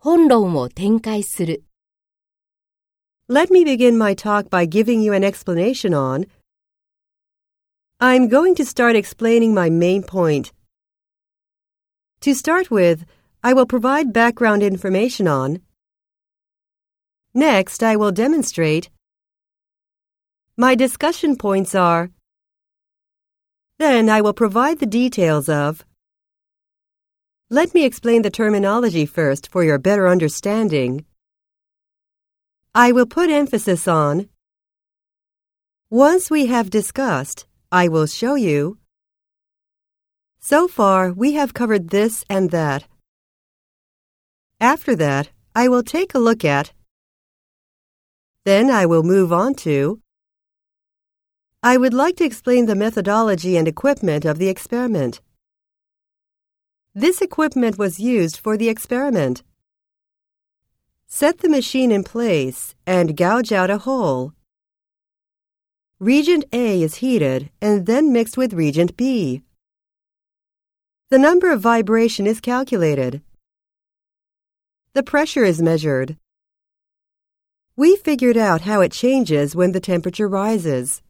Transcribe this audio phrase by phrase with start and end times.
[0.00, 1.63] 本論を展開する。
[3.29, 6.25] Let me begin my talk by giving you an explanation on.
[7.99, 10.51] I'm going to start explaining my main point.
[12.21, 13.05] To start with,
[13.43, 15.61] I will provide background information on.
[17.33, 18.89] Next, I will demonstrate.
[20.57, 22.09] My discussion points are.
[23.77, 25.85] Then I will provide the details of.
[27.53, 31.03] Let me explain the terminology first for your better understanding.
[32.73, 34.29] I will put emphasis on.
[35.89, 38.77] Once we have discussed, I will show you.
[40.39, 42.85] So far, we have covered this and that.
[44.61, 46.71] After that, I will take a look at.
[48.45, 49.99] Then I will move on to.
[51.61, 55.19] I would like to explain the methodology and equipment of the experiment.
[56.93, 59.43] This equipment was used for the experiment.
[61.07, 64.33] Set the machine in place and gouge out a hole.
[65.99, 69.41] Reagent A is heated and then mixed with reagent B.
[71.09, 73.21] The number of vibration is calculated.
[74.93, 76.17] The pressure is measured.
[77.77, 81.01] We figured out how it changes when the temperature rises.